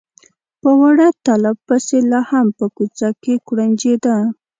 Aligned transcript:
په 0.61 0.69
واړه 0.79 1.07
طالب 1.25 1.57
پسې 1.67 1.97
لا 2.11 2.21
هم 2.29 2.47
په 2.57 2.65
کوڅه 2.75 3.09
کې 3.21 3.33
کوړنجېده. 3.47 4.15